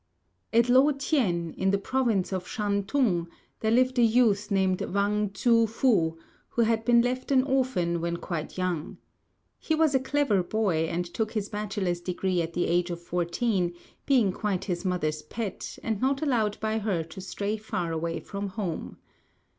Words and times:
At 0.51 0.67
Lo 0.67 0.89
tien, 0.93 1.53
in 1.59 1.69
the 1.69 1.77
province 1.77 2.33
of 2.33 2.47
Shantung, 2.47 3.27
there 3.59 3.69
lived 3.69 3.99
a 3.99 4.03
youth 4.03 4.49
named 4.49 4.81
Wang 4.81 5.29
Tzŭ 5.29 5.69
fu, 5.69 6.17
who 6.49 6.63
had 6.63 6.83
been 6.83 7.03
left 7.03 7.29
an 7.29 7.43
orphan 7.43 8.01
when 8.01 8.17
quite 8.17 8.57
young. 8.57 8.97
He 9.59 9.75
was 9.75 9.93
a 9.93 9.99
clever 9.99 10.41
boy, 10.41 10.85
and 10.89 11.05
took 11.05 11.33
his 11.33 11.49
bachelor's 11.49 12.01
degree 12.01 12.41
at 12.41 12.53
the 12.53 12.65
age 12.65 12.89
of 12.89 12.99
fourteen, 12.99 13.75
being 14.07 14.31
quite 14.31 14.63
his 14.63 14.83
mother's 14.83 15.21
pet, 15.21 15.77
and 15.83 16.01
not 16.01 16.23
allowed 16.23 16.59
by 16.59 16.79
her 16.79 17.03
to 17.03 17.21
stray 17.21 17.55
far 17.55 17.91
away 17.91 18.19
from 18.21 18.47
home. 18.47 18.97